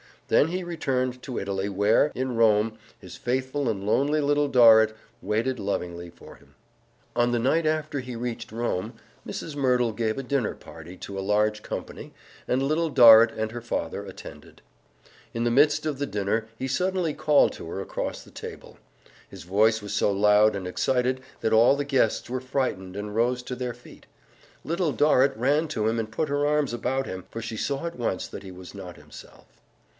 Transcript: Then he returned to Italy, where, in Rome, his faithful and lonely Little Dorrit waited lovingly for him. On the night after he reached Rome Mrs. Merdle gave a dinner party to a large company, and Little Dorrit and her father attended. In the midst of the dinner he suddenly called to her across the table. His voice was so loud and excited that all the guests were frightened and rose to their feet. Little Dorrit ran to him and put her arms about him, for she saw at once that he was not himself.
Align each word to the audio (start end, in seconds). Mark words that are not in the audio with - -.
Then 0.29 0.47
he 0.47 0.63
returned 0.63 1.21
to 1.23 1.37
Italy, 1.37 1.67
where, 1.69 2.11
in 2.15 2.35
Rome, 2.37 2.77
his 2.97 3.17
faithful 3.17 3.67
and 3.69 3.83
lonely 3.85 4.19
Little 4.21 4.47
Dorrit 4.47 4.95
waited 5.21 5.59
lovingly 5.59 6.09
for 6.09 6.35
him. 6.37 6.55
On 7.15 7.31
the 7.31 7.37
night 7.37 7.65
after 7.67 7.99
he 7.99 8.15
reached 8.15 8.51
Rome 8.53 8.93
Mrs. 9.27 9.55
Merdle 9.57 9.91
gave 9.91 10.17
a 10.17 10.23
dinner 10.23 10.55
party 10.55 10.95
to 10.99 11.19
a 11.19 11.19
large 11.19 11.61
company, 11.61 12.13
and 12.47 12.63
Little 12.63 12.89
Dorrit 12.89 13.31
and 13.37 13.51
her 13.51 13.61
father 13.61 14.05
attended. 14.05 14.61
In 15.35 15.43
the 15.43 15.51
midst 15.51 15.85
of 15.85 15.99
the 15.99 16.07
dinner 16.07 16.47
he 16.57 16.67
suddenly 16.67 17.13
called 17.13 17.51
to 17.53 17.69
her 17.69 17.81
across 17.81 18.23
the 18.23 18.31
table. 18.31 18.77
His 19.29 19.43
voice 19.43 19.81
was 19.83 19.93
so 19.93 20.11
loud 20.11 20.55
and 20.55 20.65
excited 20.65 21.21
that 21.41 21.53
all 21.53 21.75
the 21.75 21.85
guests 21.85 22.27
were 22.29 22.41
frightened 22.41 22.95
and 22.95 23.13
rose 23.13 23.43
to 23.43 23.55
their 23.55 23.73
feet. 23.73 24.07
Little 24.63 24.93
Dorrit 24.93 25.35
ran 25.35 25.67
to 25.67 25.87
him 25.87 25.99
and 25.99 26.09
put 26.09 26.29
her 26.29 26.47
arms 26.47 26.73
about 26.73 27.05
him, 27.05 27.25
for 27.29 27.41
she 27.41 27.57
saw 27.57 27.85
at 27.85 27.99
once 27.99 28.27
that 28.29 28.43
he 28.43 28.51
was 28.51 28.73
not 28.73 28.95
himself. 28.95 29.45